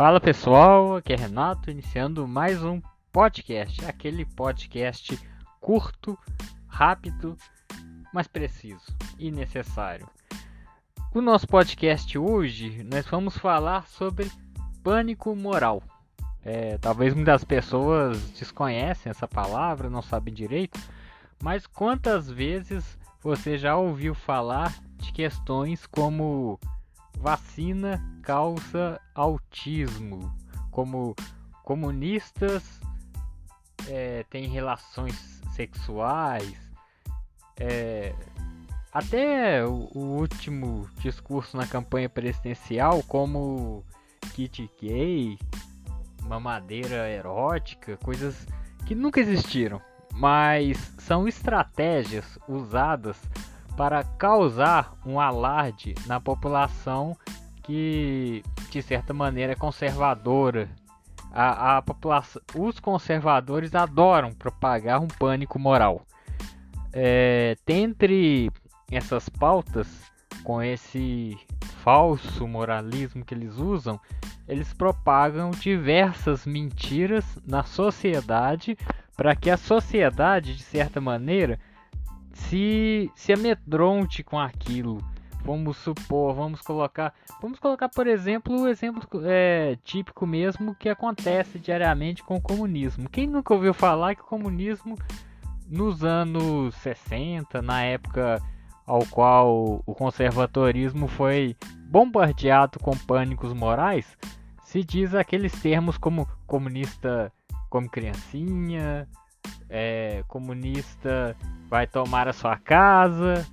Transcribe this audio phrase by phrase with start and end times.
[0.00, 2.80] Fala pessoal, aqui é Renato, iniciando mais um
[3.12, 5.20] podcast, aquele podcast
[5.60, 6.18] curto,
[6.66, 7.36] rápido,
[8.10, 10.08] mas preciso e necessário.
[11.14, 14.32] O nosso podcast hoje nós vamos falar sobre
[14.82, 15.82] pânico moral.
[16.42, 20.80] É, talvez muitas pessoas desconhecem essa palavra, não sabem direito,
[21.42, 26.58] mas quantas vezes você já ouviu falar de questões como
[27.20, 30.34] vacina causa autismo,
[30.70, 31.14] como
[31.62, 32.80] comunistas
[33.86, 35.14] é, têm relações
[35.54, 36.56] sexuais,
[37.58, 38.14] é,
[38.90, 43.84] até o, o, último discurso na campanha presidencial, como
[44.32, 45.38] kit gay,
[46.22, 48.46] mamadeira erótica, coisas
[48.86, 49.80] que nunca existiram,
[50.14, 53.18] mas são estratégias usadas
[53.80, 57.16] para causar um alarde na população
[57.62, 60.68] que, de certa maneira, é conservadora.
[61.32, 66.02] A, a população, os conservadores adoram propagar um pânico moral.
[66.92, 68.50] É, dentre
[68.92, 69.88] essas pautas,
[70.44, 71.38] com esse
[71.82, 73.98] falso moralismo que eles usam,
[74.46, 78.76] eles propagam diversas mentiras na sociedade
[79.16, 81.58] para que a sociedade, de certa maneira,
[82.32, 84.98] se, se amedronte com aquilo.
[85.42, 91.58] Vamos supor, vamos colocar, vamos colocar por exemplo o exemplo é, típico mesmo que acontece
[91.58, 93.08] diariamente com o comunismo.
[93.08, 94.96] Quem nunca ouviu falar que o comunismo
[95.66, 98.42] nos anos 60, na época
[98.86, 101.56] ao qual o conservadorismo foi
[101.88, 104.18] bombardeado com pânicos morais,
[104.64, 107.32] se diz aqueles termos como comunista
[107.70, 109.08] como criancinha,
[109.70, 111.36] é, comunista
[111.68, 113.46] vai tomar a sua casa.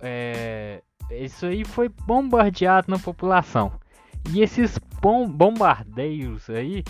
[0.00, 3.72] É, isso aí foi bombardeado na população.
[4.30, 6.84] E esses bom, bombardeios aí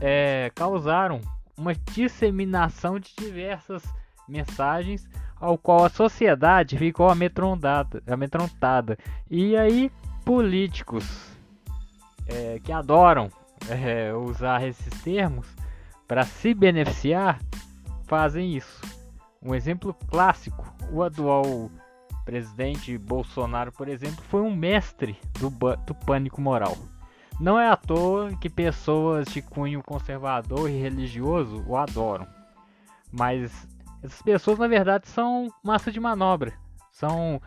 [0.00, 1.20] é, causaram
[1.56, 3.82] uma disseminação de diversas
[4.28, 5.08] mensagens
[5.40, 8.98] ao qual a sociedade ficou amedrontada, amedrontada.
[9.30, 9.90] E aí
[10.24, 11.32] políticos
[12.26, 13.30] é, que adoram
[13.68, 15.46] é, usar esses termos
[16.06, 17.38] para se beneficiar
[18.08, 18.80] fazem isso.
[19.40, 21.70] Um exemplo clássico, o atual
[22.24, 26.76] presidente Bolsonaro, por exemplo, foi um mestre do, do pânico moral.
[27.38, 32.26] Não é à toa que pessoas de cunho conservador e religioso o adoram.
[33.12, 33.68] Mas
[34.02, 36.52] essas pessoas, na verdade, são massa de manobra.
[36.90, 37.40] São,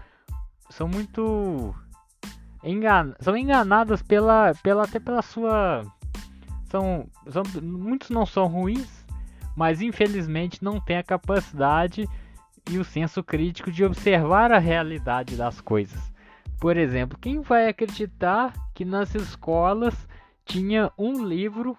[0.70, 1.76] são muito
[2.64, 5.84] engan são enganadas pela, pela até pela sua
[6.70, 9.00] são, são muitos não são ruins,
[9.56, 12.07] mas infelizmente não têm a capacidade
[12.69, 16.12] e o senso crítico de observar a realidade das coisas.
[16.59, 20.07] Por exemplo, quem vai acreditar que nas escolas
[20.45, 21.75] tinha um livro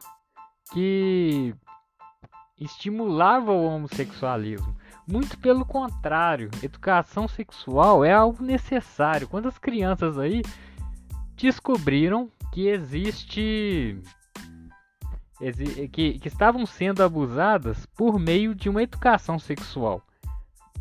[0.72, 1.54] que
[2.60, 4.76] estimulava o homossexualismo?
[5.06, 9.28] Muito pelo contrário, educação sexual é algo necessário.
[9.28, 10.42] Quando as crianças aí
[11.36, 14.00] descobriram que existe
[15.92, 20.02] que, que estavam sendo abusadas por meio de uma educação sexual.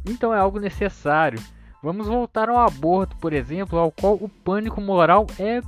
[0.05, 1.41] Então é algo necessário.
[1.81, 5.61] Vamos voltar ao aborto, por exemplo, ao qual o pânico moral é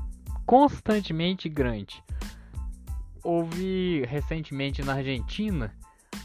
[0.45, 2.03] constantemente grande.
[3.23, 5.73] Houve recentemente na Argentina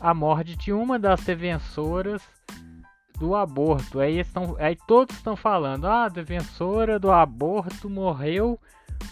[0.00, 2.22] a morte de uma das defensoras
[3.18, 4.00] do aborto.
[4.00, 8.58] Aí, estão, aí todos estão falando: ah, a defensora do aborto morreu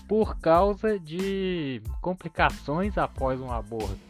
[0.09, 4.07] por causa de complicações após um aborto.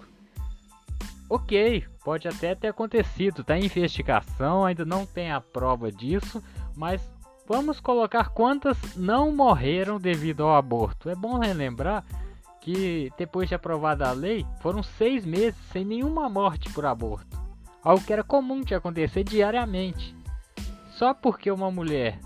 [1.29, 6.43] Ok, pode até ter acontecido, está em investigação, ainda não tem a prova disso,
[6.77, 7.03] mas
[7.49, 11.11] vamos colocar quantas não morreram devido ao aborto.
[11.11, 12.05] É bom relembrar
[12.61, 17.41] que depois de aprovada a lei, foram seis meses sem nenhuma morte por aborto,
[17.87, 20.13] algo que era comum de acontecer diariamente.
[20.91, 22.19] Só porque uma mulher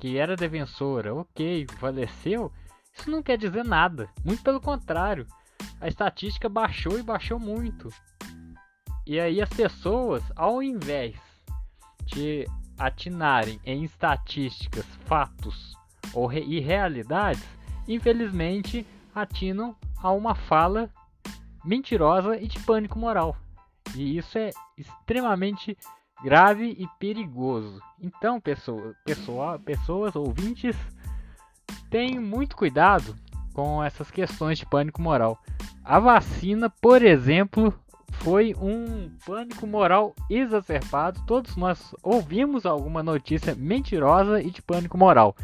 [0.00, 2.50] que era defensora, ok, faleceu,
[2.92, 5.24] isso não quer dizer nada, muito pelo contrário.
[5.80, 7.88] A estatística baixou e baixou muito.
[9.06, 11.14] E aí as pessoas, ao invés
[12.04, 12.44] de
[12.76, 15.76] atinarem em estatísticas, fatos
[16.12, 17.46] ou re realidades,
[17.86, 20.90] infelizmente atinam a uma fala
[21.64, 23.36] mentirosa e de pânico moral.
[23.96, 25.76] E isso é extremamente
[26.22, 27.80] grave e perigoso.
[28.00, 30.76] Então, pessoa, pessoa, pessoas ouvintes
[31.90, 33.14] tenham muito cuidado
[33.52, 35.38] com essas questões de pânico moral.
[35.84, 37.72] A vacina, por exemplo,
[38.12, 41.22] foi um pânico moral exacerbado.
[41.26, 45.34] Todos nós ouvimos alguma notícia mentirosa e de pânico moral.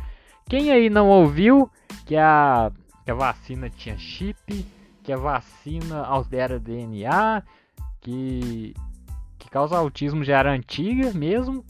[0.49, 1.71] Quem aí não ouviu
[2.05, 2.71] que a
[3.05, 4.65] que a vacina tinha chip,
[5.03, 7.43] que a vacina altera DNA,
[8.03, 8.75] que,
[9.39, 11.65] que causa autismo já era antiga mesmo.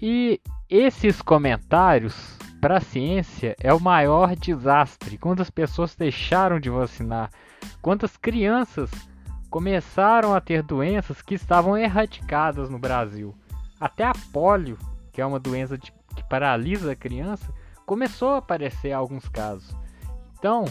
[0.00, 0.40] E
[0.70, 5.18] esses comentários para a ciência é o maior desastre.
[5.18, 7.30] Quantas pessoas deixaram de vacinar?
[7.80, 8.90] Quantas crianças
[9.50, 13.34] começaram a ter doenças que estavam erradicadas no Brasil?
[13.80, 14.78] Até a polio,
[15.12, 17.52] que é uma doença de, que paralisa a criança,
[17.86, 19.74] começou a aparecer alguns casos.
[20.38, 20.64] Então,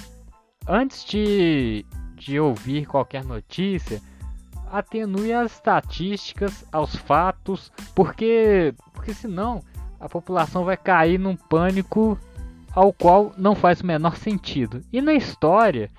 [0.67, 1.85] antes de,
[2.15, 4.01] de ouvir qualquer notícia,
[4.71, 9.61] atenue as estatísticas, aos fatos, porque, porque senão
[9.99, 12.17] a população vai cair num pânico
[12.73, 14.81] ao qual não faz o menor sentido.
[14.93, 15.89] E na história,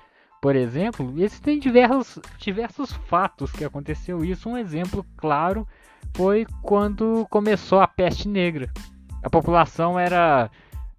[0.41, 4.49] por exemplo, existem diversos, diversos fatos que aconteceu isso.
[4.49, 5.67] Um exemplo claro
[6.15, 8.71] foi quando começou a peste negra.
[9.21, 10.49] A população era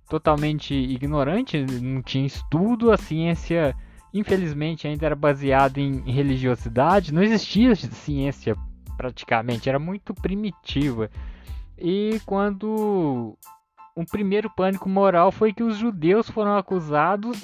[0.09, 3.75] totalmente ignorante, não tinha estudo, a ciência
[4.13, 8.57] infelizmente ainda era baseada em religiosidade, não existia ciência
[8.97, 11.11] praticamente, era muito primitiva.
[11.79, 13.37] E quando
[13.97, 17.43] um primeiro pânico moral foi que os judeus foram acusados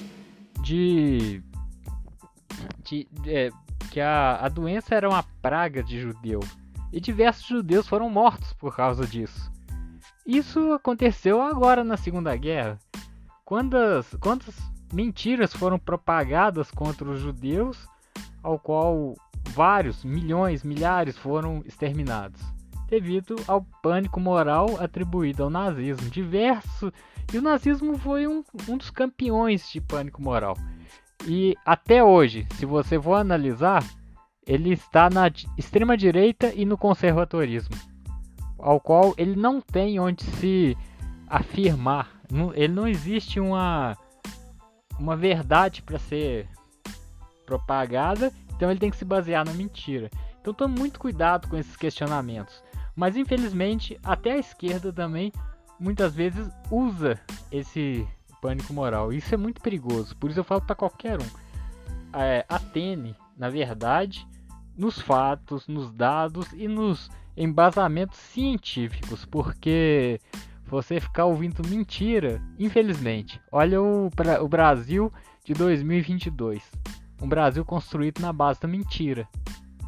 [0.63, 1.43] de,
[2.85, 3.51] de, é,
[3.91, 6.41] que a, a doença era uma praga de judeu
[6.93, 9.51] e diversos judeus foram mortos por causa disso.
[10.25, 12.79] Isso aconteceu agora na Segunda Guerra.
[13.45, 14.57] Quantas, quantas
[14.93, 17.89] mentiras foram propagadas contra os judeus,
[18.43, 19.15] ao qual
[19.51, 22.41] vários, milhões, milhares foram exterminados
[22.89, 26.09] devido ao pânico moral atribuído ao nazismo.
[26.09, 26.93] Diverso.
[27.33, 30.57] E o nazismo foi um, um dos campeões de pânico moral.
[31.27, 33.85] E até hoje, se você for analisar,
[34.47, 35.29] ele está na
[35.59, 37.75] extrema direita e no conservadorismo,
[38.59, 40.77] ao qual ele não tem onde se
[41.27, 42.11] afirmar.
[42.55, 43.97] Ele não existe uma
[44.99, 46.49] uma verdade para ser
[47.45, 50.11] propagada, então ele tem que se basear na mentira.
[50.41, 52.63] Então tome muito cuidado com esses questionamentos.
[52.95, 55.33] Mas infelizmente, até a esquerda também
[55.79, 57.21] muitas vezes usa
[57.53, 58.07] esse
[58.41, 59.13] pânico moral.
[59.13, 60.17] Isso é muito perigoso.
[60.17, 61.27] Por isso eu falo para qualquer um.
[62.19, 64.27] É, atene, na verdade,
[64.77, 70.19] nos fatos, nos dados e nos embasamentos científicos, porque
[70.67, 73.41] você ficar ouvindo mentira, infelizmente.
[73.51, 74.11] Olha o,
[74.41, 75.13] o Brasil
[75.45, 76.63] de 2022.
[77.23, 79.29] Um Brasil construído na base da mentira.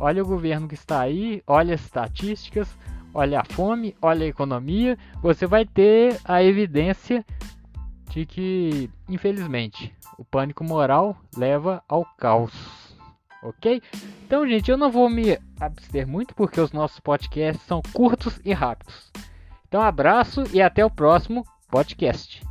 [0.00, 2.68] Olha o governo que está aí, olha as estatísticas,
[3.12, 7.24] olha a fome, olha a economia, você vai ter a evidência
[8.10, 12.52] de que, infelizmente, o pânico moral leva ao caos.
[13.42, 13.82] Ok?
[14.24, 18.52] Então, gente, eu não vou me abster muito porque os nossos podcasts são curtos e
[18.52, 19.12] rápidos.
[19.68, 22.47] Então, abraço e até o próximo podcast.